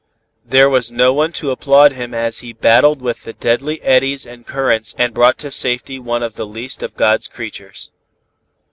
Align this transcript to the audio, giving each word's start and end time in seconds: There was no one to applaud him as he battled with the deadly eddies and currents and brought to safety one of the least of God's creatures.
There 0.43 0.67
was 0.67 0.91
no 0.91 1.13
one 1.13 1.31
to 1.33 1.51
applaud 1.51 1.91
him 1.93 2.11
as 2.11 2.39
he 2.39 2.53
battled 2.53 3.03
with 3.03 3.21
the 3.23 3.33
deadly 3.33 3.79
eddies 3.83 4.25
and 4.25 4.47
currents 4.47 4.95
and 4.97 5.13
brought 5.13 5.37
to 5.37 5.51
safety 5.51 5.99
one 5.99 6.23
of 6.23 6.33
the 6.33 6.47
least 6.47 6.81
of 6.81 6.97
God's 6.97 7.27
creatures. 7.27 7.91